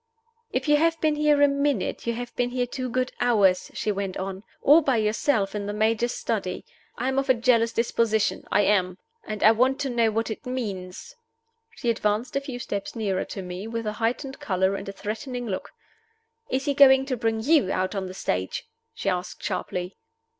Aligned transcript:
"If 0.51 0.67
you 0.67 0.77
have 0.77 0.99
been 0.99 1.13
here 1.15 1.43
a 1.43 1.47
minute, 1.47 2.07
you 2.07 2.13
have 2.15 2.35
been 2.35 2.49
here 2.49 2.65
two 2.65 2.89
good 2.89 3.11
hours," 3.21 3.69
she 3.75 3.91
went 3.91 4.17
on. 4.17 4.41
"All 4.63 4.81
by 4.81 4.97
yourself 4.97 5.53
in 5.53 5.67
the 5.67 5.73
Major's 5.73 6.11
study. 6.15 6.65
I 6.97 7.07
am 7.07 7.19
of 7.19 7.29
a 7.29 7.35
jealous 7.35 7.71
disposition 7.71 8.43
I 8.51 8.61
am. 8.61 8.97
And 9.25 9.43
I 9.43 9.51
want 9.51 9.79
to 9.81 9.91
know 9.91 10.09
what 10.09 10.31
it 10.31 10.43
means." 10.43 11.15
She 11.75 11.91
advanced 11.91 12.35
a 12.35 12.41
few 12.41 12.57
steps 12.57 12.95
nearer 12.95 13.25
to 13.25 13.43
me, 13.43 13.67
with 13.67 13.85
a 13.85 13.93
heightening 14.01 14.33
color 14.33 14.73
and 14.73 14.89
a 14.89 14.91
threatening 14.91 15.45
look. 15.45 15.69
"Is 16.49 16.65
he 16.65 16.73
going 16.73 17.05
to 17.05 17.15
bring 17.15 17.41
you 17.41 17.71
out 17.71 17.93
on 17.93 18.07
the 18.07 18.15
stage?" 18.15 18.65
she 18.95 19.07
asked, 19.07 19.43
sharply. 19.43 19.97